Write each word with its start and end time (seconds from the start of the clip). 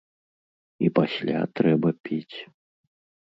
І 0.85 0.89
пасля 0.99 1.39
трэба 1.59 1.89
піць. 2.09 2.37